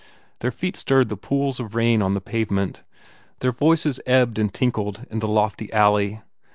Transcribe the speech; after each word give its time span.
Their 0.39 0.49
feet 0.49 0.75
stirred 0.75 1.09
the 1.09 1.15
pools 1.15 1.59
of 1.59 1.75
rain 1.75 2.01
on 2.01 2.15
the 2.15 2.21
pavement. 2.21 2.81
Their 3.41 3.51
voices 3.51 3.99
ebbed 4.07 4.39
and 4.39 4.51
tinkled 4.51 5.05
in 5.11 5.19
the 5.19 5.27
lofty 5.27 5.71
alley. 5.71 6.21